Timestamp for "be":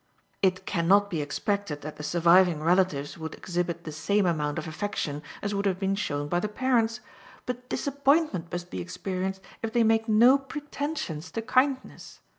1.11-1.21, 8.71-8.81